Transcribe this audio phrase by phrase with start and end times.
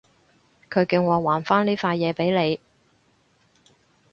[0.67, 2.59] 佢叫我還返呢塊嘢畀你